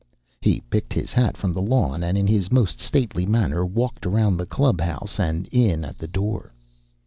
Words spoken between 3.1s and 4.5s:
manner walked around the